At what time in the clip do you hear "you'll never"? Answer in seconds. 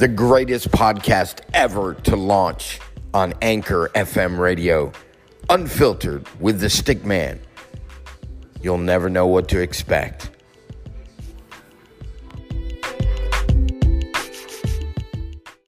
8.62-9.10